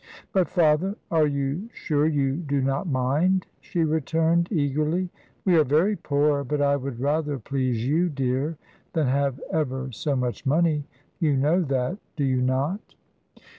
[0.33, 5.11] "But, father, are you sure you do not mind?" she returned, eagerly.
[5.45, 8.57] "We are very poor, but I would rather please you, dear,
[8.93, 10.85] than have ever so much money
[11.19, 12.95] you know that, do you not?"